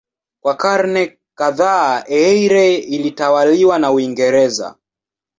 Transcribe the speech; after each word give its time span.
Kwa 0.43 0.55
karne 0.55 1.17
kadhaa 1.35 2.03
Eire 2.07 2.75
ilitawaliwa 2.75 3.79
na 3.79 3.91
Uingereza. 3.91 4.75